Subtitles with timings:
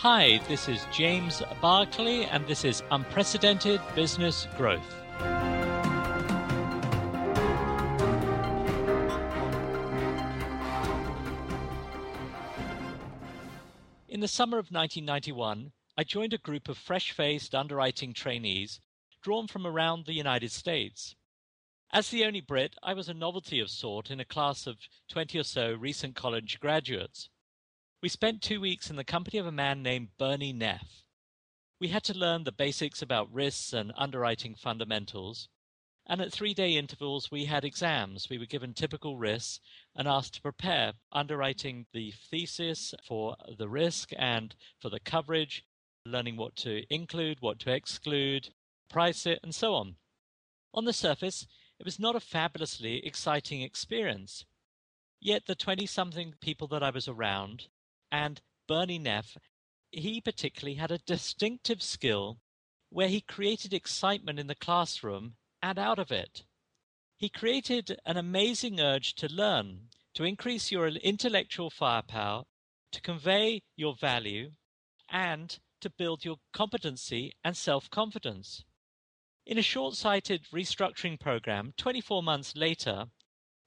[0.00, 4.94] Hi, this is James Barclay, and this is Unprecedented Business Growth.
[14.06, 18.80] In the summer of 1991, I joined a group of fresh faced underwriting trainees
[19.22, 21.16] drawn from around the United States.
[21.90, 24.76] As the only Brit, I was a novelty of sort in a class of
[25.08, 27.30] 20 or so recent college graduates.
[28.02, 31.02] We spent two weeks in the company of a man named Bernie Neff.
[31.80, 35.48] We had to learn the basics about risks and underwriting fundamentals,
[36.06, 38.28] and at three day intervals we had exams.
[38.28, 39.60] We were given typical risks
[39.94, 45.64] and asked to prepare underwriting the thesis for the risk and for the coverage,
[46.04, 48.50] learning what to include, what to exclude,
[48.90, 49.96] price it, and so on.
[50.74, 51.46] On the surface,
[51.80, 54.44] it was not a fabulously exciting experience.
[55.18, 57.68] Yet the 20 something people that I was around
[58.10, 59.36] and Bernie Neff,
[59.90, 62.38] he particularly had a distinctive skill
[62.90, 66.44] where he created excitement in the classroom and out of it.
[67.16, 72.44] He created an amazing urge to learn, to increase your intellectual firepower,
[72.92, 74.52] to convey your value,
[75.08, 78.64] and to build your competency and self confidence.
[79.46, 83.06] In a short sighted restructuring program, 24 months later,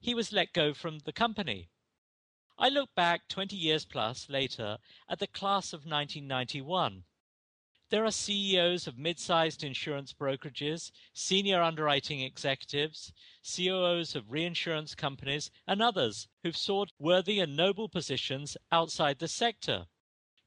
[0.00, 1.68] he was let go from the company.
[2.60, 4.78] I look back 20 years plus later
[5.08, 7.04] at the class of 1991.
[7.90, 13.12] There are CEOs of mid sized insurance brokerages, senior underwriting executives,
[13.44, 19.86] COOs of reinsurance companies, and others who've sought worthy and noble positions outside the sector.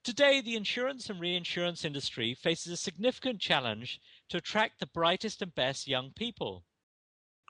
[0.03, 5.55] Today, the insurance and reinsurance industry faces a significant challenge to attract the brightest and
[5.55, 6.65] best young people.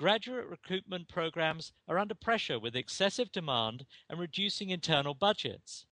[0.02, 5.86] Graduate recruitment programs are under pressure with excessive demand and reducing internal budgets.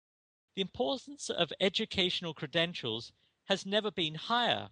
[0.55, 3.11] The importance of educational credentials
[3.49, 4.69] has never been higher.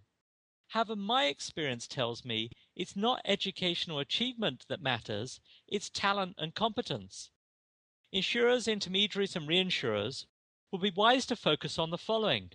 [0.69, 7.29] However, my experience tells me it's not educational achievement that matters, it's talent and competence.
[8.11, 10.25] Insurers, intermediaries, and reinsurers
[10.71, 12.53] will be wise to focus on the following.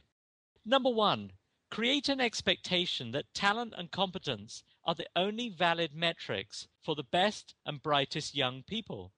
[0.65, 1.31] Number one,
[1.73, 7.55] create an expectation that talent and competence are the only valid metrics for the best
[7.65, 9.11] and brightest young people.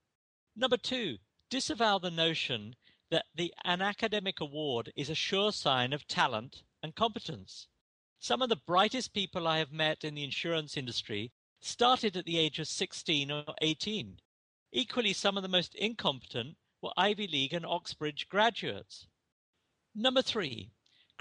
[0.55, 1.17] Number two,
[1.51, 2.77] disavow the notion
[3.11, 7.67] that the, an academic award is a sure sign of talent and competence.
[8.21, 12.39] Some of the brightest people I have met in the insurance industry started at the
[12.39, 14.21] age of 16 or 18.
[14.71, 19.09] Equally, some of the most incompetent were Ivy League and Oxbridge graduates.
[19.93, 20.71] Number three,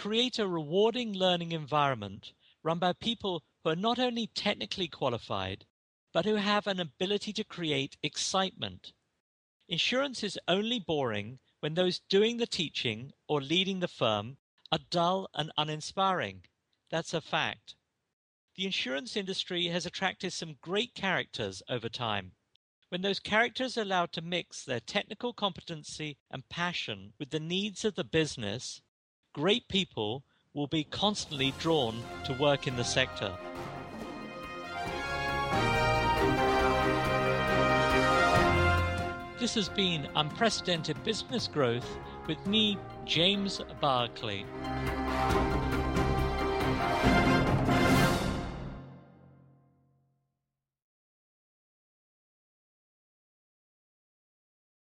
[0.03, 5.65] create a rewarding learning environment run by people who are not only technically qualified,
[6.11, 8.91] but who have an ability to create excitement.
[9.69, 14.35] Insurance is only boring when those doing the teaching or leading the firm
[14.73, 16.43] are dull and uninspiring.
[16.91, 17.75] That's a fact.
[18.57, 22.33] The insurance industry has attracted some great characters over time.
[22.89, 27.85] When those characters are allowed to mix their technical competency and passion with the needs
[27.85, 28.81] of the business,
[29.33, 30.23] great people
[30.53, 33.35] will be constantly drawn to work in the sector.
[39.39, 44.45] This has been Unprecedented Business Growth with me, James Barclay.